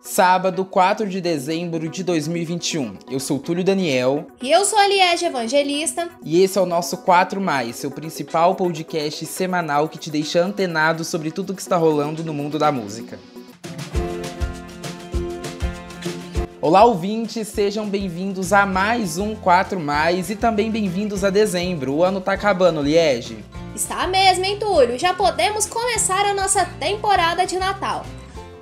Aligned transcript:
Sábado, 0.00 0.64
4 0.64 1.08
de 1.08 1.20
dezembro 1.20 1.88
de 1.88 2.04
2021. 2.04 2.96
Eu 3.10 3.18
sou 3.18 3.38
Túlio 3.38 3.64
Daniel. 3.64 4.28
E 4.40 4.50
eu 4.50 4.64
sou 4.64 4.78
a 4.78 4.86
Liege 4.86 5.26
Evangelista. 5.26 6.08
E 6.24 6.42
esse 6.42 6.56
é 6.56 6.60
o 6.60 6.64
nosso 6.64 6.98
4 6.98 7.40
Mais, 7.40 7.76
seu 7.76 7.90
principal 7.90 8.54
podcast 8.54 9.26
semanal 9.26 9.88
que 9.88 9.98
te 9.98 10.08
deixa 10.08 10.40
antenado 10.40 11.04
sobre 11.04 11.30
tudo 11.30 11.54
que 11.54 11.60
está 11.60 11.76
rolando 11.76 12.22
no 12.22 12.32
mundo 12.32 12.58
da 12.58 12.70
música. 12.70 13.18
Olá, 16.60 16.84
ouvintes, 16.84 17.48
sejam 17.48 17.88
bem-vindos 17.88 18.52
a 18.52 18.64
mais 18.64 19.18
um 19.18 19.34
4 19.34 19.78
Mais 19.78 20.30
e 20.30 20.36
também 20.36 20.70
bem-vindos 20.70 21.24
a 21.24 21.30
dezembro. 21.30 21.92
O 21.92 22.04
ano 22.04 22.20
tá 22.20 22.32
acabando, 22.32 22.80
Liege. 22.80 23.44
Está 23.74 24.06
mesmo, 24.06 24.44
hein, 24.44 24.58
Túlio? 24.58 24.98
Já 24.98 25.12
podemos 25.12 25.66
começar 25.66 26.24
a 26.24 26.32
nossa 26.32 26.64
temporada 26.80 27.44
de 27.44 27.58
Natal. 27.58 28.06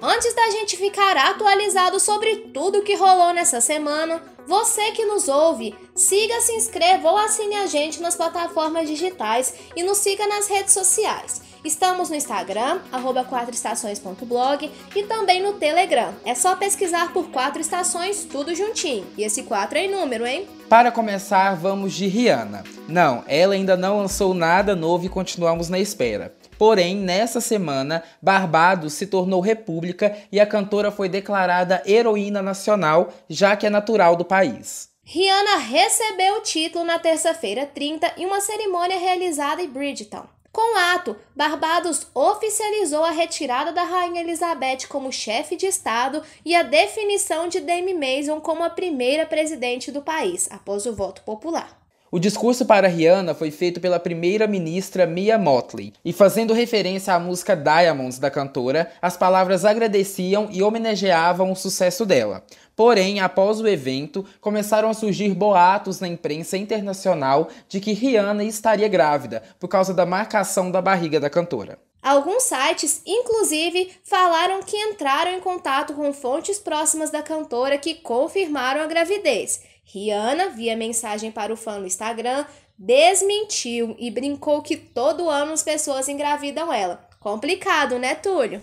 Antes 0.07 0.35
da 0.35 0.51
gente 0.51 0.77
ficar 0.77 1.17
atualizado 1.17 1.99
sobre 1.99 2.37
tudo 2.53 2.83
que 2.83 2.95
rolou 2.95 3.33
nessa 3.33 3.59
semana, 3.59 4.21
você 4.47 4.91
que 4.91 5.07
nos 5.07 5.29
ouve, 5.29 5.75
siga, 5.95 6.43
se 6.43 6.53
inscreva 6.53 7.09
ou 7.11 7.17
assine 7.17 7.55
a 7.55 7.67
gente 7.67 8.03
nas 8.03 8.15
plataformas 8.15 8.87
digitais 8.87 9.55
e 9.75 9.83
nos 9.83 9.97
siga 9.97 10.27
nas 10.27 10.47
redes 10.47 10.75
sociais. 10.75 11.41
Estamos 11.65 12.11
no 12.11 12.17
Instagram, 12.17 12.81
arroba 12.93 13.25
4estações.blog 13.25 14.71
e 14.95 15.03
também 15.05 15.43
no 15.43 15.55
Telegram. 15.55 16.13
É 16.27 16.35
só 16.35 16.55
pesquisar 16.55 17.11
por 17.15 17.31
4 17.31 17.63
estações, 17.63 18.25
tudo 18.25 18.55
juntinho. 18.55 19.07
E 19.17 19.25
esse 19.25 19.45
4 19.45 19.79
é 19.79 19.87
em 19.87 19.91
número, 19.91 20.27
hein? 20.27 20.47
Para 20.69 20.93
começar, 20.93 21.55
vamos 21.55 21.95
de 21.95 22.07
Rihanna. 22.07 22.63
Não, 22.87 23.25
ela 23.27 23.55
ainda 23.55 23.75
não 23.75 23.97
lançou 23.97 24.35
nada 24.35 24.77
novo 24.77 25.07
e 25.07 25.09
continuamos 25.09 25.71
na 25.71 25.79
espera. 25.79 26.35
Porém, 26.59 26.97
nessa 26.97 27.41
semana, 27.41 28.03
Barbados 28.23 28.95
se 28.95 29.07
tornou 29.07 29.41
república 29.41 30.17
e 30.31 30.39
a 30.39 30.47
cantora 30.47 30.91
foi 30.91 31.09
declarada 31.09 31.83
heroína 31.87 32.43
nacional, 32.43 33.13
já 33.29 33.57
que 33.57 33.67
é 33.67 33.71
natural 33.71 34.17
do 34.17 34.25
país. 34.25 34.89
Rihanna 35.03 35.57
recebeu 35.57 36.37
o 36.37 36.41
título 36.41 36.85
na 36.85 36.99
terça-feira 36.99 37.67
30 37.67 38.15
em 38.17 38.25
uma 38.25 38.41
cerimônia 38.41 38.99
realizada 38.99 39.63
em 39.63 39.69
Bridgetown. 39.69 40.27
Com 40.51 40.77
o 40.77 40.79
ato, 40.95 41.17
Barbados 41.35 42.07
oficializou 42.15 43.05
a 43.05 43.11
retirada 43.11 43.73
da 43.73 43.83
Rainha 43.83 44.21
Elizabeth 44.21 44.87
como 44.89 45.13
chefe 45.13 45.57
de 45.57 45.67
Estado 45.67 46.23
e 46.45 46.55
a 46.55 46.63
definição 46.63 47.49
de 47.49 47.59
Dame 47.59 47.93
Mason 47.93 48.41
como 48.41 48.63
a 48.63 48.71
primeira 48.71 49.27
presidente 49.27 49.91
do 49.91 50.01
país, 50.01 50.49
após 50.53 50.87
o 50.87 50.95
voto 50.95 51.23
popular. 51.23 51.84
O 52.15 52.21
discurso 52.21 52.65
para 52.65 52.87
Rihanna 52.87 53.35
foi 53.35 53.51
feito 53.51 53.81
pela 53.81 53.99
primeira-ministra 53.99 55.05
Mia 55.05 55.37
Motley, 55.37 55.93
e 56.05 56.13
fazendo 56.13 56.55
referência 56.55 57.13
à 57.13 57.19
música 57.19 57.57
Diamonds 57.57 58.21
da 58.21 58.31
cantora, 58.31 58.89
as 59.03 59.17
palavras 59.17 59.65
agradeciam 59.65 60.47
e 60.53 60.63
homenageavam 60.63 61.51
o 61.51 61.57
sucesso 61.57 62.07
dela. 62.07 62.45
Porém, 62.77 63.19
após 63.19 63.61
o 63.61 63.67
evento, 63.67 64.25
começaram 64.41 64.89
a 64.89 64.95
surgir 64.95 65.35
boatos 65.35 65.99
na 65.99 66.07
imprensa 66.07 66.57
internacional 66.57 67.49
de 67.69 67.81
que 67.81 67.93
Rihanna 67.93 68.45
estaria 68.45 68.87
grávida, 68.87 69.43
por 69.59 69.67
causa 69.67 69.93
da 69.93 70.07
marcação 70.07 70.71
da 70.71 70.81
barriga 70.81 71.19
da 71.19 71.29
cantora. 71.29 71.81
Alguns 72.01 72.45
sites, 72.45 73.03
inclusive, 73.05 73.91
falaram 74.05 74.63
que 74.63 74.77
entraram 74.77 75.33
em 75.33 75.41
contato 75.41 75.95
com 75.95 76.13
fontes 76.13 76.61
próximas 76.61 77.11
da 77.11 77.23
cantora 77.23 77.77
que 77.77 77.95
confirmaram 77.95 78.83
a 78.83 78.87
gravidez. 78.87 79.74
Rihanna, 79.85 80.51
via 80.51 80.77
mensagem 80.77 81.31
para 81.31 81.53
o 81.53 81.57
fã 81.57 81.79
no 81.79 81.87
Instagram, 81.87 82.45
desmentiu 82.79 83.95
e 83.99 84.11
brincou 84.11 84.63
que 84.63 84.77
todo 84.77 85.31
ano 85.31 85.53
as 85.53 85.63
pessoas 85.63 86.09
engravidam 86.09 86.73
ela. 86.73 87.07
Complicado, 87.21 87.99
né, 87.99 88.15
Túlio? 88.15 88.63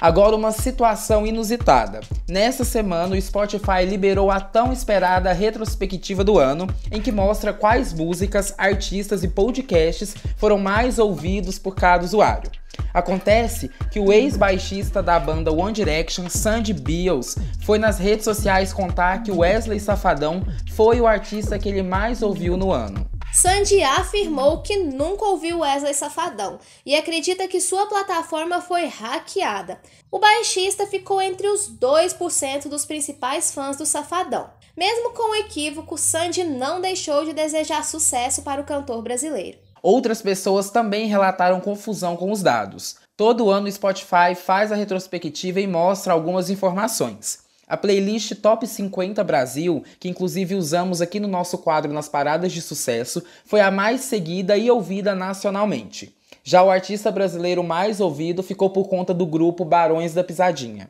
Agora 0.00 0.36
uma 0.36 0.52
situação 0.52 1.26
inusitada. 1.26 1.98
Nessa 2.28 2.64
semana, 2.64 3.16
o 3.16 3.20
Spotify 3.20 3.84
liberou 3.84 4.30
a 4.30 4.40
tão 4.40 4.72
esperada 4.72 5.32
retrospectiva 5.32 6.22
do 6.22 6.38
ano, 6.38 6.68
em 6.92 7.02
que 7.02 7.10
mostra 7.10 7.52
quais 7.52 7.92
músicas, 7.92 8.54
artistas 8.56 9.24
e 9.24 9.28
podcasts 9.28 10.14
foram 10.36 10.56
mais 10.56 11.00
ouvidos 11.00 11.58
por 11.58 11.74
cada 11.74 12.04
usuário. 12.04 12.48
Acontece 12.92 13.70
que 13.90 14.00
o 14.00 14.12
ex-baixista 14.12 15.02
da 15.02 15.18
banda 15.18 15.52
One 15.52 15.72
Direction, 15.72 16.28
Sandy 16.28 16.72
Beals, 16.72 17.36
foi 17.60 17.78
nas 17.78 17.98
redes 17.98 18.24
sociais 18.24 18.72
contar 18.72 19.22
que 19.22 19.30
Wesley 19.30 19.78
Safadão 19.78 20.42
foi 20.74 21.00
o 21.00 21.06
artista 21.06 21.58
que 21.58 21.68
ele 21.68 21.82
mais 21.82 22.22
ouviu 22.22 22.56
no 22.56 22.72
ano. 22.72 23.08
Sandy 23.32 23.82
afirmou 23.82 24.62
que 24.62 24.76
nunca 24.78 25.26
ouviu 25.26 25.60
Wesley 25.60 25.92
Safadão 25.92 26.58
e 26.84 26.96
acredita 26.96 27.46
que 27.46 27.60
sua 27.60 27.86
plataforma 27.86 28.60
foi 28.60 28.86
hackeada. 28.86 29.80
O 30.10 30.18
baixista 30.18 30.86
ficou 30.86 31.20
entre 31.20 31.46
os 31.46 31.70
2% 31.70 32.68
dos 32.68 32.86
principais 32.86 33.52
fãs 33.52 33.76
do 33.76 33.84
Safadão. 33.84 34.50
Mesmo 34.76 35.10
com 35.10 35.32
o 35.32 35.34
equívoco, 35.34 35.98
Sandy 35.98 36.44
não 36.44 36.80
deixou 36.80 37.24
de 37.24 37.32
desejar 37.32 37.84
sucesso 37.84 38.42
para 38.42 38.60
o 38.60 38.64
cantor 38.64 39.02
brasileiro. 39.02 39.58
Outras 39.82 40.22
pessoas 40.22 40.70
também 40.70 41.06
relataram 41.06 41.60
confusão 41.60 42.16
com 42.16 42.30
os 42.32 42.42
dados. 42.42 42.96
Todo 43.16 43.50
ano 43.50 43.66
o 43.66 43.72
Spotify 43.72 44.34
faz 44.36 44.70
a 44.70 44.76
retrospectiva 44.76 45.60
e 45.60 45.66
mostra 45.66 46.12
algumas 46.12 46.50
informações. 46.50 47.40
A 47.66 47.76
playlist 47.76 48.34
Top 48.36 48.66
50 48.66 49.22
Brasil, 49.22 49.84
que 50.00 50.08
inclusive 50.08 50.54
usamos 50.54 51.02
aqui 51.02 51.20
no 51.20 51.28
nosso 51.28 51.58
quadro 51.58 51.92
nas 51.92 52.08
paradas 52.08 52.52
de 52.52 52.62
sucesso, 52.62 53.22
foi 53.44 53.60
a 53.60 53.70
mais 53.70 54.00
seguida 54.02 54.56
e 54.56 54.70
ouvida 54.70 55.14
nacionalmente. 55.14 56.16
Já 56.42 56.62
o 56.62 56.70
artista 56.70 57.10
brasileiro 57.10 57.62
mais 57.62 58.00
ouvido 58.00 58.42
ficou 58.42 58.70
por 58.70 58.88
conta 58.88 59.12
do 59.12 59.26
grupo 59.26 59.66
Barões 59.66 60.14
da 60.14 60.24
Pisadinha. 60.24 60.88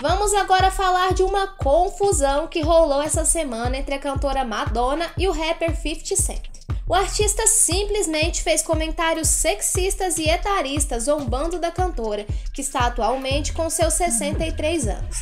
Vamos 0.00 0.32
agora 0.32 0.70
falar 0.70 1.12
de 1.12 1.22
uma 1.22 1.46
confusão 1.46 2.46
que 2.46 2.62
rolou 2.62 3.02
essa 3.02 3.22
semana 3.22 3.76
entre 3.76 3.94
a 3.94 3.98
cantora 3.98 4.42
Madonna 4.46 5.04
e 5.18 5.28
o 5.28 5.30
rapper 5.30 5.76
50 5.76 6.16
Cent. 6.16 6.40
O 6.88 6.94
artista 6.94 7.46
simplesmente 7.46 8.42
fez 8.42 8.62
comentários 8.62 9.28
sexistas 9.28 10.16
e 10.16 10.26
etaristas 10.26 11.04
zombando 11.04 11.58
da 11.58 11.70
cantora, 11.70 12.24
que 12.54 12.62
está 12.62 12.86
atualmente 12.86 13.52
com 13.52 13.68
seus 13.68 13.92
63 13.92 14.88
anos. 14.88 15.18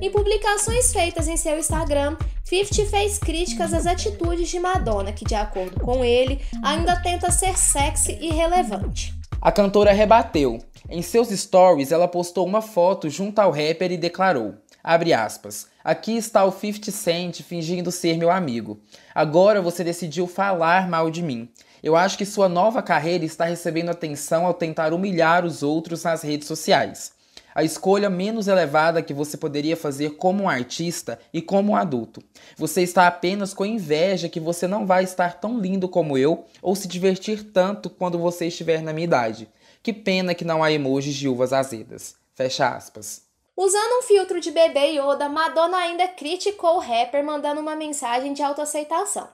Em 0.00 0.10
publicações 0.10 0.94
feitas 0.94 1.28
em 1.28 1.36
seu 1.36 1.58
Instagram, 1.58 2.16
50 2.42 2.86
fez 2.86 3.18
críticas 3.18 3.74
às 3.74 3.86
atitudes 3.86 4.48
de 4.48 4.58
Madonna, 4.58 5.12
que, 5.12 5.26
de 5.26 5.34
acordo 5.34 5.78
com 5.78 6.02
ele, 6.02 6.40
ainda 6.64 6.96
tenta 7.02 7.30
ser 7.30 7.58
sexy 7.58 8.16
e 8.18 8.30
relevante. 8.30 9.12
A 9.42 9.52
cantora 9.52 9.92
rebateu. 9.92 10.58
Em 10.94 11.00
seus 11.00 11.30
stories, 11.30 11.90
ela 11.90 12.06
postou 12.06 12.46
uma 12.46 12.60
foto 12.60 13.08
junto 13.08 13.38
ao 13.38 13.50
rapper 13.50 13.90
e 13.92 13.96
declarou: 13.96 14.56
Abre 14.84 15.14
aspas. 15.14 15.66
Aqui 15.82 16.18
está 16.18 16.44
o 16.44 16.52
50 16.52 16.90
Cent 16.90 17.40
fingindo 17.40 17.90
ser 17.90 18.18
meu 18.18 18.30
amigo. 18.30 18.78
Agora 19.14 19.62
você 19.62 19.82
decidiu 19.82 20.26
falar 20.26 20.86
mal 20.90 21.10
de 21.10 21.22
mim. 21.22 21.48
Eu 21.82 21.96
acho 21.96 22.18
que 22.18 22.26
sua 22.26 22.46
nova 22.46 22.82
carreira 22.82 23.24
está 23.24 23.46
recebendo 23.46 23.88
atenção 23.88 24.44
ao 24.44 24.52
tentar 24.52 24.92
humilhar 24.92 25.46
os 25.46 25.62
outros 25.62 26.04
nas 26.04 26.20
redes 26.20 26.46
sociais. 26.46 27.12
A 27.54 27.64
escolha 27.64 28.10
menos 28.10 28.46
elevada 28.46 29.02
que 29.02 29.14
você 29.14 29.38
poderia 29.38 29.76
fazer 29.78 30.16
como 30.16 30.44
um 30.44 30.48
artista 30.48 31.18
e 31.32 31.40
como 31.40 31.72
um 31.72 31.76
adulto. 31.76 32.22
Você 32.56 32.82
está 32.82 33.06
apenas 33.06 33.54
com 33.54 33.64
inveja 33.64 34.28
que 34.28 34.40
você 34.40 34.66
não 34.66 34.86
vai 34.86 35.04
estar 35.04 35.40
tão 35.40 35.58
lindo 35.58 35.88
como 35.88 36.18
eu 36.18 36.44
ou 36.60 36.76
se 36.76 36.86
divertir 36.86 37.44
tanto 37.44 37.88
quando 37.88 38.18
você 38.18 38.46
estiver 38.46 38.82
na 38.82 38.92
minha 38.92 39.04
idade. 39.04 39.48
Que 39.82 39.92
pena 39.92 40.34
que 40.34 40.44
não 40.44 40.62
há 40.62 40.70
emojis 40.70 41.14
de 41.14 41.28
uvas 41.28 41.52
azedas. 41.52 42.14
Fecha 42.34 42.68
aspas. 42.68 43.26
Usando 43.56 43.98
um 43.98 44.02
filtro 44.02 44.40
de 44.40 44.50
bebê 44.50 44.98
Yoda, 44.98 45.28
Madonna 45.28 45.76
ainda 45.76 46.08
criticou 46.08 46.76
o 46.76 46.78
rapper 46.78 47.24
mandando 47.24 47.60
uma 47.60 47.76
mensagem 47.76 48.32
de 48.32 48.42
autoaceitação. 48.42 49.28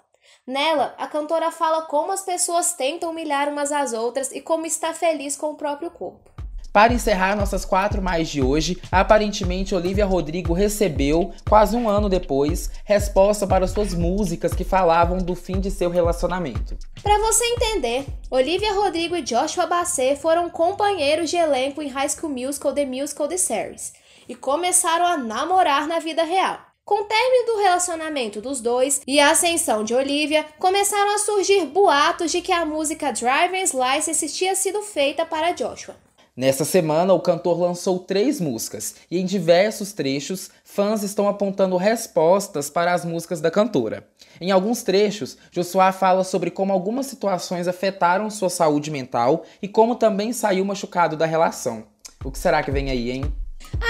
Nela, 0.46 0.94
a 0.98 1.06
cantora 1.06 1.50
fala 1.50 1.82
como 1.82 2.10
as 2.10 2.22
pessoas 2.22 2.72
tentam 2.72 3.10
humilhar 3.10 3.48
umas 3.48 3.70
às 3.70 3.92
outras 3.92 4.32
e 4.32 4.40
como 4.40 4.66
está 4.66 4.94
feliz 4.94 5.36
com 5.36 5.50
o 5.50 5.56
próprio 5.56 5.90
corpo. 5.90 6.37
Para 6.72 6.92
encerrar 6.92 7.34
nossas 7.34 7.64
quatro 7.64 8.02
mais 8.02 8.28
de 8.28 8.42
hoje, 8.42 8.80
aparentemente 8.92 9.74
Olivia 9.74 10.04
Rodrigo 10.04 10.52
recebeu, 10.52 11.32
quase 11.48 11.76
um 11.76 11.88
ano 11.88 12.08
depois, 12.08 12.70
resposta 12.84 13.46
para 13.46 13.66
suas 13.66 13.94
músicas 13.94 14.52
que 14.52 14.64
falavam 14.64 15.18
do 15.18 15.34
fim 15.34 15.60
de 15.60 15.70
seu 15.70 15.90
relacionamento. 15.90 16.76
Para 17.02 17.18
você 17.18 17.44
entender, 17.44 18.06
Olivia 18.30 18.74
Rodrigo 18.74 19.16
e 19.16 19.22
Joshua 19.22 19.66
Bassett 19.66 20.20
foram 20.20 20.50
companheiros 20.50 21.30
de 21.30 21.36
elenco 21.36 21.80
em 21.80 21.88
High 21.88 22.10
School 22.10 22.32
Musical 22.32 22.72
The 22.72 22.84
Musical 22.84 23.28
The 23.28 23.38
Series 23.38 23.92
e 24.28 24.34
começaram 24.34 25.06
a 25.06 25.16
namorar 25.16 25.88
na 25.88 25.98
vida 25.98 26.22
real. 26.22 26.68
Com 26.84 27.02
o 27.02 27.04
término 27.04 27.46
do 27.46 27.58
relacionamento 27.58 28.40
dos 28.40 28.60
dois 28.62 29.02
e 29.06 29.20
a 29.20 29.30
ascensão 29.30 29.84
de 29.84 29.94
Olivia, 29.94 30.46
começaram 30.58 31.14
a 31.14 31.18
surgir 31.18 31.66
boatos 31.66 32.30
de 32.30 32.40
que 32.40 32.52
a 32.52 32.64
música 32.64 33.12
Driver's 33.12 33.72
License 33.72 34.28
tinha 34.30 34.54
sido 34.54 34.80
feita 34.80 35.26
para 35.26 35.52
Joshua. 35.52 35.96
Nessa 36.38 36.64
semana, 36.64 37.12
o 37.12 37.18
cantor 37.18 37.58
lançou 37.58 37.98
três 37.98 38.40
músicas 38.40 38.94
e 39.10 39.18
em 39.18 39.26
diversos 39.26 39.92
trechos, 39.92 40.52
fãs 40.62 41.02
estão 41.02 41.28
apontando 41.28 41.76
respostas 41.76 42.70
para 42.70 42.94
as 42.94 43.04
músicas 43.04 43.40
da 43.40 43.50
cantora. 43.50 44.06
Em 44.40 44.52
alguns 44.52 44.84
trechos, 44.84 45.36
Joshua 45.50 45.90
fala 45.90 46.22
sobre 46.22 46.52
como 46.52 46.72
algumas 46.72 47.06
situações 47.06 47.66
afetaram 47.66 48.30
sua 48.30 48.48
saúde 48.48 48.88
mental 48.88 49.42
e 49.60 49.66
como 49.66 49.96
também 49.96 50.32
saiu 50.32 50.64
machucado 50.64 51.16
da 51.16 51.26
relação. 51.26 51.86
O 52.24 52.30
que 52.30 52.38
será 52.38 52.62
que 52.62 52.70
vem 52.70 52.88
aí, 52.88 53.10
hein? 53.10 53.24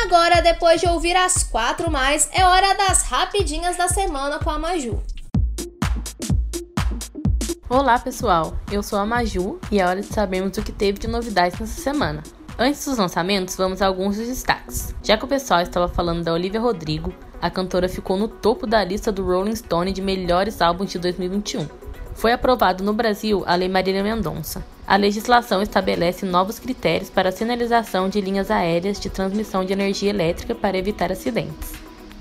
Agora, 0.05 0.41
depois 0.41 0.81
de 0.81 0.89
ouvir 0.89 1.17
as 1.17 1.43
quatro 1.43 1.91
mais, 1.91 2.31
é 2.33 2.47
hora 2.47 2.75
das 2.79 3.03
rapidinhas 3.03 3.77
da 3.77 3.89
semana 3.89 4.39
com 4.39 4.49
a 4.49 4.59
Maju. 4.59 5.03
Olá 7.69 7.99
pessoal, 7.99 8.57
eu 8.73 8.83
sou 8.83 8.99
a 8.99 9.05
Maju 9.05 9.61
e 9.71 9.79
é 9.79 9.87
hora 9.87 10.01
de 10.01 10.07
sabermos 10.07 10.57
o 10.57 10.63
que 10.63 10.73
teve 10.73 10.99
de 10.99 11.07
novidades 11.07 11.61
nessa 11.61 11.83
semana. 11.83 12.23
Antes 12.61 12.85
dos 12.85 12.99
lançamentos, 12.99 13.55
vamos 13.55 13.81
a 13.81 13.87
alguns 13.87 14.17
dos 14.17 14.27
destaques. 14.27 14.93
Já 15.01 15.17
que 15.17 15.25
o 15.25 15.29
pessoal 15.29 15.61
estava 15.61 15.87
falando 15.87 16.25
da 16.25 16.33
Olivia 16.33 16.61
Rodrigo, 16.61 17.15
a 17.41 17.49
cantora 17.49 17.89
ficou 17.89 18.17
no 18.17 18.27
topo 18.27 18.67
da 18.67 18.83
lista 18.83 19.13
do 19.13 19.25
Rolling 19.25 19.55
Stone 19.55 19.93
de 19.93 20.03
melhores 20.03 20.61
álbuns 20.61 20.91
de 20.91 20.99
2021. 20.99 21.69
Foi 22.15 22.33
aprovado 22.33 22.83
no 22.83 22.93
Brasil 22.93 23.45
a 23.47 23.55
Lei 23.55 23.69
Marília 23.69 24.03
Mendonça. 24.03 24.65
A 24.85 24.97
legislação 24.97 25.63
estabelece 25.63 26.27
novos 26.27 26.59
critérios 26.59 27.09
para 27.09 27.29
a 27.29 27.33
sinalização 27.33 28.09
de 28.09 28.21
linhas 28.21 28.51
aéreas 28.51 28.99
de 28.99 29.09
transmissão 29.09 29.65
de 29.65 29.73
energia 29.73 30.11
elétrica 30.11 30.53
para 30.53 30.77
evitar 30.77 31.13
acidentes. 31.13 31.75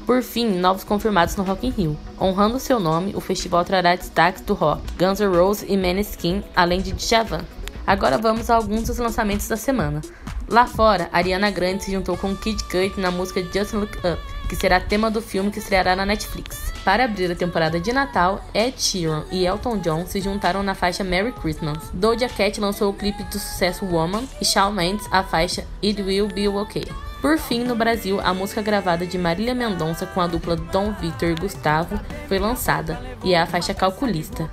Por 0.06 0.22
fim, 0.22 0.48
novos 0.60 0.83
confirmados 0.83 1.36
no 1.36 1.44
Rock 1.44 1.66
in 1.66 1.72
Rio. 1.72 1.98
Honrando 2.22 2.60
seu 2.60 2.80
nome, 2.80 3.16
o 3.16 3.19
festival 3.19 3.66
trará 3.66 3.95
destaques 3.95 4.44
do 4.44 4.54
rock, 4.54 4.83
Guns 5.00 5.19
N' 5.19 5.36
Roses 5.36 5.66
e 5.68 5.75
Maneskin, 5.75 6.44
além 6.56 6.80
de 6.80 6.92
Djavan. 6.92 7.44
Agora 7.88 8.18
vamos 8.18 8.50
a 8.50 8.56
alguns 8.56 8.84
dos 8.84 8.98
lançamentos 8.98 9.48
da 9.48 9.56
semana. 9.56 10.01
Lá 10.50 10.68
fora, 10.68 11.10
Ariana 11.13 11.50
Grande 11.50 11.86
se 11.86 11.92
juntou 11.92 12.18
com 12.18 12.36
Kid 12.36 12.62
Cudi 12.66 13.00
na 13.00 13.10
música 13.10 13.42
Just 13.42 13.72
Look 13.72 13.98
Up, 14.00 14.22
que 14.50 14.57
será 14.57 14.78
tema 14.81 15.10
do 15.10 15.22
filme 15.22 15.50
que 15.50 15.60
estreará 15.60 15.95
na 15.95 16.06
Netflix. 16.06 16.74
Para 16.84 17.06
abrir 17.06 17.31
a 17.31 17.36
temporada 17.36 17.80
de 17.80 17.94
Natal, 17.94 18.44
Ed 18.54 18.81
Sheeran 18.81 19.24
e 19.31 19.45
Elton 19.45 19.78
John 19.78 20.06
se 20.06 20.19
juntaram 20.19 20.63
na 20.63 20.75
faixa 20.75 21.01
Merry 21.01 21.31
Christmas. 21.31 21.89
Doja 21.94 22.28
Cat 22.28 22.60
lançou 22.60 22.92
o 22.92 22.94
clipe 22.94 23.24
do 23.24 23.39
sucesso 23.39 23.86
Woman 23.86 24.28
e 24.42 24.45
Shawn 24.45 24.74
Mendes 24.74 25.07
a 25.10 25.24
faixa 25.24 25.66
It 25.81 26.01
Will 26.01 26.28
Be 26.28 26.50
Okay. 26.50 27.06
Por 27.22 27.38
fim, 27.40 27.64
no 27.64 27.75
Brasil, 27.75 28.19
a 28.22 28.34
música 28.34 28.62
gravada 28.62 29.06
de 29.06 29.18
Marília 29.18 29.56
Mendonça 29.56 30.06
com 30.06 30.22
a 30.22 30.28
dupla 30.28 30.56
Dom 30.56 30.92
Vitor 30.94 31.30
e 31.30 31.36
Gustavo 31.36 32.00
foi 32.28 32.38
lançada, 32.38 33.00
e 33.24 33.34
é 33.34 33.42
a 33.42 33.48
faixa 33.48 33.74
Calculista. 33.74 34.50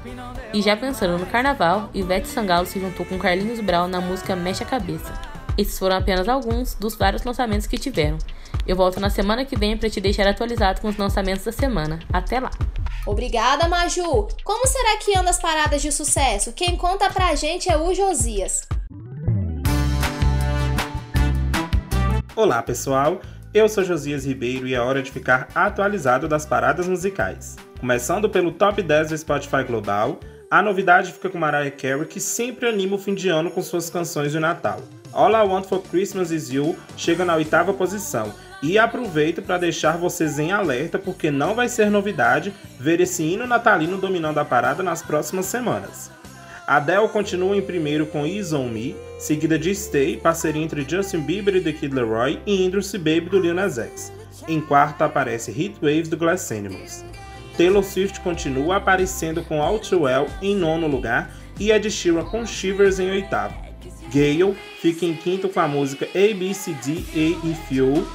E 0.53 0.63
já 0.63 0.77
pensando 0.77 1.19
no 1.19 1.27
carnaval, 1.27 1.91
Ivete 1.93 2.27
Sangalo 2.27 2.67
se 2.67 2.81
juntou 2.81 3.05
com 3.05 3.19
Carlinhos 3.19 3.61
Brau 3.61 3.87
na 3.87 4.01
música 4.01 4.35
Mexe 4.35 4.63
a 4.63 4.67
Cabeça. 4.67 5.13
Esses 5.59 5.79
foram 5.79 5.97
apenas 5.97 6.29
alguns 6.29 6.75
dos 6.75 6.97
vários 6.97 7.23
lançamentos 7.23 7.67
que 7.67 7.79
tiveram. 7.79 8.19
Eu 8.67 8.77
volto 8.77 8.99
na 8.99 9.11
semana 9.11 9.45
que 9.45 9.57
vem 9.57 9.77
para 9.77 9.91
te 9.91 10.01
deixar 10.01 10.27
atualizado 10.27 10.81
com 10.81 10.89
os 10.89 10.97
lançamentos 10.97 11.45
da 11.45 11.53
semana. 11.53 11.99
Até 12.13 12.41
lá! 12.41 12.51
Obrigada, 13.07 13.69
Maju! 13.69 14.29
Como 14.43 14.67
será 14.67 14.97
que 14.97 15.17
anda 15.17 15.29
as 15.29 15.39
paradas 15.39 15.83
de 15.83 15.93
sucesso? 15.93 16.53
Quem 16.53 16.77
conta 16.77 17.11
pra 17.11 17.35
gente 17.35 17.71
é 17.71 17.77
o 17.77 17.93
Josias. 17.93 18.63
Olá, 22.37 22.61
pessoal! 22.61 23.21
Eu 23.55 23.69
sou 23.69 23.85
Josias 23.85 24.27
Ribeiro 24.27 24.67
e 24.67 24.75
é 24.75 24.81
hora 24.81 25.01
de 25.01 25.13
ficar 25.13 25.47
atualizado 25.55 26.27
das 26.27 26.45
paradas 26.45 26.89
musicais. 26.89 27.55
Começando 27.79 28.29
pelo 28.29 28.51
top 28.51 28.83
10 28.83 29.11
do 29.11 29.19
Spotify 29.19 29.63
Global, 29.65 30.19
a 30.51 30.61
novidade 30.61 31.13
fica 31.13 31.31
com 31.31 31.39
Mariah 31.39 31.71
Carey, 31.71 32.09
que 32.09 32.19
sempre 32.19 32.69
anima 32.69 32.97
o 32.97 32.99
fim 32.99 33.15
de 33.15 33.29
ano 33.29 33.53
com 33.53 33.63
suas 33.63 33.89
canções 33.89 34.33
de 34.33 34.41
Natal. 34.41 34.81
All 35.13 35.31
I 35.31 35.47
Want 35.47 35.67
for 35.67 35.81
Christmas 35.81 36.33
Is 36.33 36.51
You 36.51 36.77
chega 36.97 37.25
na 37.25 37.37
oitava 37.37 37.73
posição. 37.73 38.35
E 38.61 38.79
aproveito 38.79 39.41
para 39.41 39.59
deixar 39.59 39.97
vocês 39.97 40.37
em 40.41 40.51
alerta, 40.51 40.99
porque 40.99 41.31
não 41.31 41.55
vai 41.55 41.69
ser 41.69 41.89
novidade 41.89 42.53
ver 42.81 43.01
esse 43.01 43.23
hino 43.23 43.47
natalino 43.47 43.97
dominando 43.97 44.39
a 44.39 44.45
parada 44.45 44.83
nas 44.83 45.03
próximas 45.03 45.47
semanas. 45.47 46.11
Adele 46.67 47.07
continua 47.09 47.57
em 47.57 47.63
primeiro 47.63 48.07
com 48.07 48.27
Ease 48.27 48.57
On 48.57 48.69
Me, 48.69 48.97
seguida 49.25 49.59
de 49.59 49.75
Stay, 49.75 50.19
parceria 50.19 50.63
entre 50.63 50.87
Justin 50.87 51.21
Bieber 51.21 51.57
e 51.57 51.61
The 51.63 51.73
Kid 51.73 51.95
Laroi, 51.95 52.39
e 52.45 52.63
Industry 52.63 52.99
Baby 52.99 53.31
do 53.31 53.41
Lil 53.41 53.55
Nas 53.55 53.79
X. 53.79 54.13
Em 54.47 54.61
quarto 54.61 55.01
aparece 55.01 55.51
Heat 55.51 55.77
Waves 55.81 56.09
do 56.11 56.17
Glass 56.19 56.53
Animals. 56.53 57.03
Taylor 57.57 57.83
Swift 57.83 58.21
continua 58.21 58.77
aparecendo 58.77 59.43
com 59.43 59.63
All 59.63 59.79
Too 59.79 60.03
Well 60.03 60.27
em 60.43 60.55
nono 60.55 60.87
lugar 60.87 61.35
e 61.59 61.71
Ed 61.71 61.91
Sheeran 61.91 62.25
com 62.25 62.45
Shivers 62.45 62.99
em 62.99 63.11
oitavo. 63.11 63.55
Gale 64.13 64.55
fica 64.83 65.07
em 65.07 65.15
quinto 65.15 65.49
com 65.49 65.61
a 65.61 65.69
música 65.69 66.05
ABCD 66.05 67.05
A 67.15 67.47
e 67.47 67.57
Fuel 67.67 68.07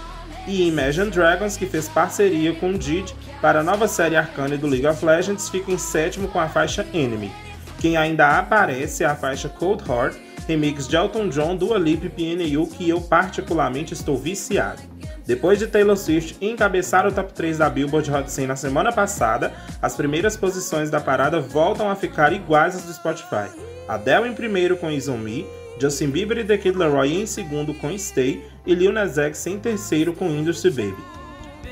e 0.48 0.68
Imagine 0.68 1.10
Dragons, 1.10 1.58
que 1.58 1.66
fez 1.66 1.90
parceria 1.90 2.54
com 2.54 2.74
Did 2.74 3.10
para 3.42 3.62
a 3.62 3.64
nova 3.64 3.88
série 3.88 4.16
Arcane 4.16 4.58
do 4.58 4.68
League 4.68 4.86
of 4.86 5.04
Legends, 5.04 5.50
fica 5.50 5.72
em 5.72 5.78
sétimo 5.78 6.28
com 6.28 6.40
a 6.40 6.48
faixa 6.48 6.86
Enemy. 6.94 7.32
Quem 7.80 7.98
ainda 7.98 8.38
aparece 8.38 9.04
é 9.04 9.08
a 9.08 9.16
faixa 9.16 9.50
Cold 9.50 9.84
Heart, 9.90 10.29
remix 10.50 10.88
de 10.88 10.96
Elton 10.96 11.30
John, 11.30 11.56
Dua 11.56 11.78
Lipa 11.78 12.08
e 12.08 12.10
PNU, 12.10 12.66
que 12.66 12.90
eu 12.90 13.00
particularmente 13.00 13.94
estou 13.94 14.18
viciado. 14.18 14.82
Depois 15.24 15.60
de 15.60 15.68
Taylor 15.68 15.96
Swift 15.96 16.36
encabeçar 16.42 17.06
o 17.06 17.12
top 17.12 17.32
3 17.34 17.60
da 17.60 17.70
Billboard 17.70 18.12
Hot 18.12 18.32
100 18.32 18.48
na 18.48 18.56
semana 18.56 18.92
passada, 18.92 19.54
as 19.80 19.96
primeiras 19.96 20.36
posições 20.36 20.90
da 20.90 21.00
parada 21.00 21.40
voltam 21.40 21.88
a 21.88 21.96
ficar 21.96 22.34
iguais 22.34 22.76
às 22.76 22.84
do 22.84 22.92
Spotify. 22.92 23.48
Adele 23.88 24.28
em 24.28 24.34
primeiro 24.34 24.76
com 24.76 24.88
Me, 24.88 25.46
Justin 25.80 26.10
Bieber 26.10 26.40
e 26.40 26.44
The 26.44 26.58
Kid 26.58 26.76
Laroi 26.76 27.14
em 27.14 27.28
segundo 27.28 27.72
com 27.76 27.96
Stay 27.96 28.44
e 28.66 28.74
Lil 28.74 28.92
Nas 28.92 29.20
X 29.20 29.46
em 29.46 29.60
terceiro 29.60 30.14
com 30.14 30.32
Industry 30.32 30.72
Baby. 30.72 31.04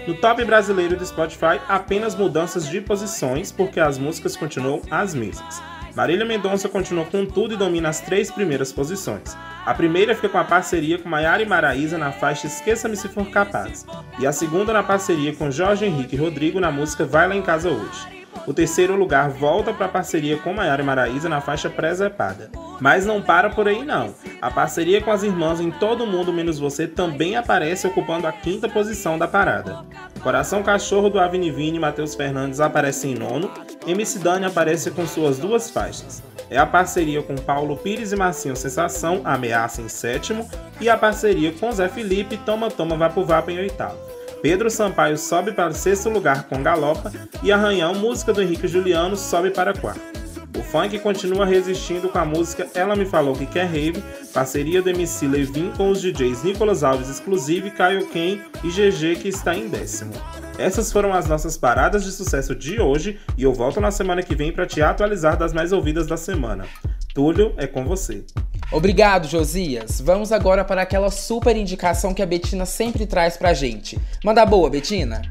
No 0.06 0.14
top 0.14 0.46
brasileiro 0.46 0.96
do 0.96 1.06
Spotify, 1.06 1.60
apenas 1.68 2.16
mudanças 2.16 2.70
de 2.70 2.80
posições, 2.80 3.52
porque 3.52 3.80
as 3.80 3.98
músicas 3.98 4.38
continuam 4.38 4.84
as 4.92 5.16
mesmas. 5.16 5.62
Marília 5.98 6.24
Mendonça 6.24 6.70
continuou 6.70 7.08
com 7.08 7.26
tudo 7.26 7.56
e 7.56 7.58
domina 7.58 7.90
as 7.90 8.00
três 8.00 8.30
primeiras 8.30 8.72
posições. 8.72 9.36
A 9.66 9.74
primeira 9.74 10.14
fica 10.14 10.30
com 10.30 10.38
a 10.38 10.44
parceria 10.44 11.00
com 11.00 11.10
Maiara 11.10 11.42
e 11.42 11.46
Maraísa 11.48 11.98
na 11.98 12.12
faixa 12.12 12.46
Esqueça-me 12.46 12.96
Se 12.96 13.08
For 13.08 13.28
Capaz, 13.32 13.84
e 14.20 14.28
a 14.28 14.32
segunda 14.32 14.72
na 14.72 14.84
parceria 14.84 15.34
com 15.34 15.50
Jorge 15.50 15.86
Henrique 15.86 16.16
e 16.16 16.20
Rodrigo 16.20 16.60
na 16.60 16.70
música 16.70 17.04
Vai 17.04 17.28
Lá 17.28 17.36
em 17.36 17.42
Casa 17.42 17.70
Hoje. 17.70 18.17
O 18.46 18.54
terceiro 18.54 18.96
lugar 18.96 19.30
volta 19.30 19.74
para 19.74 19.88
a 19.88 19.90
parceria 19.90 20.38
com 20.38 20.54
Maiara 20.54 20.82
e 20.82 20.86
Maraísa 20.86 21.28
na 21.28 21.42
faixa 21.42 21.70
Presepada. 21.70 22.50
Mas 22.80 23.06
não 23.06 23.22
para 23.22 23.50
por 23.50 23.68
aí 23.68 23.84
não. 23.84 24.14
A 24.42 24.50
parceria 24.50 25.02
com 25.02 25.12
as 25.12 25.24
irmãs 25.24 25.60
em 25.60 25.70
Todo 25.70 26.08
Mundo 26.08 26.32
Menos 26.32 26.58
Você 26.60 26.88
também 26.88 27.36
aparece 27.36 27.88
ocupando 27.88 28.28
a 28.28 28.32
quinta 28.32 28.70
posição 28.70 29.18
da 29.18 29.28
parada. 29.28 29.84
Coração 30.22 30.64
Cachorro 30.64 31.10
do 31.10 31.20
Avenivini 31.20 31.78
e 31.78 31.80
Matheus 31.80 32.16
Fernandes 32.16 32.60
aparece 32.60 33.08
em 33.08 33.16
nono, 33.16 33.52
MC 33.86 34.20
Dani 34.20 34.46
aparece 34.46 34.92
com 34.92 35.06
suas 35.06 35.38
duas 35.38 35.70
faixas. 35.70 36.24
É 36.50 36.58
a 36.58 36.66
parceria 36.66 37.22
com 37.22 37.36
Paulo 37.36 37.76
Pires 37.76 38.14
e 38.14 38.16
Marcinho 38.16 38.56
Sensação, 38.56 39.22
Ameaça 39.24 39.82
em 39.82 39.90
sétimo, 39.90 40.50
e 40.80 40.90
a 40.90 40.98
parceria 40.98 41.52
com 41.52 41.72
Zé 41.72 41.90
Felipe, 41.90 42.38
Toma 42.38 42.72
Toma 42.72 42.96
Vapo 42.96 43.24
Vapo 43.26 43.52
em 43.52 43.60
oitavo. 43.60 43.98
Pedro 44.42 44.70
Sampaio 44.70 45.18
sobe 45.18 45.52
para 45.52 45.72
o 45.72 45.74
sexto 45.74 46.10
lugar 46.10 46.44
com 46.44 46.62
Galopa 46.62 47.12
e 47.42 47.52
Arranhão, 47.52 47.96
música 47.96 48.32
do 48.32 48.42
Henrique 48.42 48.68
Juliano, 48.68 49.18
sobe 49.18 49.50
para 49.50 49.74
quarto. 49.74 50.18
O 50.58 50.64
funk 50.64 50.98
continua 51.00 51.46
resistindo 51.46 52.10
com 52.10 52.18
a 52.18 52.26
música 52.26 52.68
Ela 52.74 52.96
Me 52.96 53.06
Falou 53.06 53.36
Que 53.36 53.46
Quer 53.46 53.66
Rave, 53.66 54.04
parceria 54.34 54.82
do 54.82 54.90
MC 54.90 55.28
Levin 55.28 55.72
com 55.78 55.90
os 55.90 56.02
DJs 56.02 56.44
Nicolas 56.44 56.84
Alves 56.84 57.10
Exclusive, 57.10 57.72
Caio 57.72 58.08
Ken 58.08 58.40
e 58.64 58.70
GG 58.70 59.22
que 59.22 59.28
está 59.28 59.56
em 59.56 59.68
décimo. 59.68 60.14
Essas 60.58 60.92
foram 60.92 61.14
as 61.14 61.28
nossas 61.28 61.58
paradas 61.58 62.04
de 62.04 62.12
sucesso 62.12 62.56
de 62.56 62.82
hoje 62.82 63.20
e 63.38 63.44
eu 63.44 63.54
volto 63.54 63.80
na 63.80 63.92
semana 63.92 64.24
que 64.24 64.36
vem 64.36 64.52
para 64.52 64.66
te 64.66 64.82
atualizar 64.82 65.38
das 65.38 65.54
mais 65.54 65.72
ouvidas 65.72 66.08
da 66.08 66.18
semana. 66.18 66.66
Túlio, 67.14 67.54
é 67.58 67.68
com 67.68 67.86
você. 67.86 68.24
Obrigado, 68.72 69.28
Josias. 69.28 70.02
Vamos 70.02 70.34
agora 70.34 70.66
para 70.66 70.82
aquela 70.82 71.10
super 71.10 71.56
indicação 71.56 72.14
que 72.14 72.22
a 72.22 72.26
Betina 72.26 72.66
sempre 72.66 73.06
traz 73.06 73.38
pra 73.38 73.54
gente. 73.54 73.98
Manda 74.24 74.46
boa, 74.46 74.70
Betina. 74.70 75.22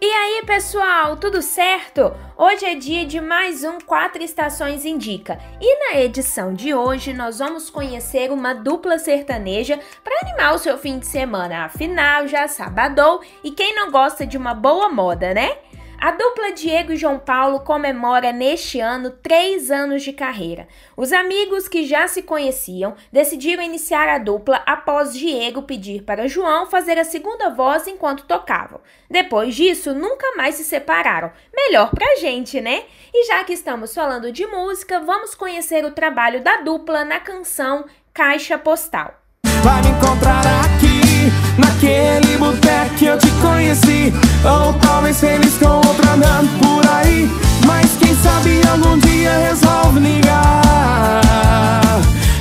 E 0.00 0.06
aí, 0.06 0.42
pessoal, 0.46 1.16
tudo 1.16 1.42
certo? 1.42 2.14
Hoje 2.36 2.64
é 2.64 2.76
dia 2.76 3.04
de 3.04 3.20
mais 3.20 3.64
um 3.64 3.78
Quatro 3.80 4.22
Estações 4.22 4.84
Indica. 4.84 5.36
E 5.60 5.78
na 5.80 6.00
edição 6.00 6.54
de 6.54 6.72
hoje 6.72 7.12
nós 7.12 7.40
vamos 7.40 7.68
conhecer 7.68 8.30
uma 8.30 8.54
dupla 8.54 8.98
sertaneja 8.98 9.80
para 10.04 10.28
animar 10.28 10.54
o 10.54 10.58
seu 10.58 10.78
fim 10.78 11.00
de 11.00 11.06
semana. 11.06 11.64
Afinal, 11.64 12.28
já 12.28 12.46
sabadou 12.46 13.20
e 13.42 13.50
quem 13.50 13.74
não 13.74 13.90
gosta 13.90 14.24
de 14.24 14.36
uma 14.36 14.54
boa 14.54 14.88
moda, 14.88 15.34
né? 15.34 15.56
A 16.00 16.10
dupla 16.10 16.52
Diego 16.52 16.92
e 16.92 16.96
João 16.96 17.18
Paulo 17.18 17.60
comemora 17.60 18.32
neste 18.32 18.80
ano 18.80 19.10
três 19.10 19.70
anos 19.70 20.02
de 20.02 20.12
carreira. 20.12 20.68
Os 20.96 21.12
amigos 21.12 21.66
que 21.68 21.84
já 21.84 22.06
se 22.06 22.22
conheciam 22.22 22.94
decidiram 23.12 23.62
iniciar 23.62 24.08
a 24.08 24.18
dupla 24.18 24.62
após 24.66 25.14
Diego 25.14 25.62
pedir 25.62 26.02
para 26.02 26.28
João 26.28 26.66
fazer 26.66 26.98
a 26.98 27.04
segunda 27.04 27.50
voz 27.50 27.86
enquanto 27.86 28.24
tocavam. 28.24 28.80
Depois 29.10 29.54
disso, 29.54 29.94
nunca 29.94 30.36
mais 30.36 30.56
se 30.56 30.64
separaram. 30.64 31.32
Melhor 31.54 31.90
pra 31.90 32.16
gente, 32.16 32.60
né? 32.60 32.84
E 33.12 33.26
já 33.26 33.42
que 33.44 33.52
estamos 33.52 33.94
falando 33.94 34.30
de 34.30 34.46
música, 34.46 35.00
vamos 35.00 35.34
conhecer 35.34 35.84
o 35.84 35.92
trabalho 35.92 36.42
da 36.42 36.58
dupla 36.58 37.04
na 37.04 37.20
canção 37.20 37.84
Caixa 38.12 38.58
Postal. 38.58 39.14
Vai 39.62 39.82
me 39.82 39.88
encontrar 39.88 40.53
naquele 41.58 42.36
boteco 42.38 43.04
eu 43.04 43.18
te 43.18 43.30
conheci. 43.40 44.12
Ou 44.44 44.72
talvez 44.80 45.20
feliz 45.20 45.56
com 45.58 45.66
outra 45.66 46.12
andando 46.12 46.58
por 46.58 46.86
aí. 46.90 47.28
Mas 47.66 47.96
quem 47.96 48.14
sabe 48.16 48.60
algum 48.68 48.98
dia 48.98 49.32
resolve 49.48 50.00
ligar. 50.00 51.22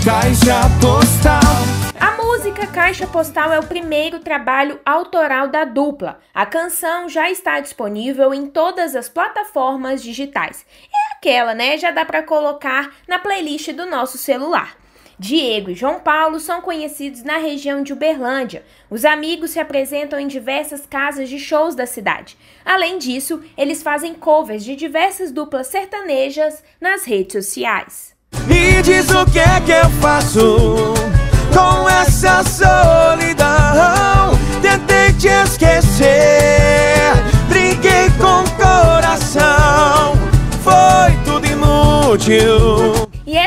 Caixa 0.03 0.69
postal. 0.81 1.73
A 1.99 2.11
música 2.21 2.67
Caixa 2.67 3.07
Postal 3.07 3.53
é 3.53 3.59
o 3.59 3.63
primeiro 3.63 4.19
trabalho 4.19 4.79
autoral 4.85 5.47
da 5.47 5.63
dupla. 5.63 6.19
A 6.33 6.45
canção 6.45 7.07
já 7.07 7.31
está 7.31 7.59
disponível 7.61 8.33
em 8.33 8.47
todas 8.47 8.95
as 8.95 9.07
plataformas 9.07 10.03
digitais. 10.03 10.65
É 10.91 11.15
aquela, 11.15 11.53
né? 11.53 11.77
Já 11.77 11.91
dá 11.91 12.03
para 12.03 12.21
colocar 12.21 12.91
na 13.07 13.17
playlist 13.17 13.71
do 13.71 13.85
nosso 13.85 14.17
celular. 14.17 14.75
Diego 15.23 15.71
e 15.71 15.73
João 15.73 16.01
Paulo 16.01 16.37
são 16.37 16.59
conhecidos 16.59 17.23
na 17.23 17.37
região 17.37 17.81
de 17.81 17.93
Uberlândia. 17.93 18.61
Os 18.89 19.05
amigos 19.05 19.51
se 19.51 19.59
apresentam 19.59 20.19
em 20.19 20.27
diversas 20.27 20.85
casas 20.85 21.29
de 21.29 21.39
shows 21.39 21.75
da 21.75 21.85
cidade. 21.85 22.37
Além 22.65 22.97
disso, 22.97 23.41
eles 23.57 23.81
fazem 23.81 24.13
covers 24.13 24.65
de 24.65 24.75
diversas 24.75 25.31
duplas 25.31 25.67
sertanejas 25.67 26.61
nas 26.79 27.05
redes 27.05 27.45
sociais. 27.45 28.13
Me 28.47 28.81
diz 28.81 29.09
o 29.11 29.25
que 29.31 29.39
é 29.39 29.61
que 29.65 29.71
eu 29.71 29.89
faço 30.01 30.93
com 31.53 31.87
essa 31.87 32.43
solidão. 32.43 33.47
Tentei 34.61 35.13
te 35.13 35.29
esquecer, 35.29 37.13
brinquei 37.47 38.09
com 38.19 38.41
o 38.41 38.55
coração. 38.57 40.15
Foi 40.61 41.15
tudo 41.23 41.47
inútil. 41.47 42.82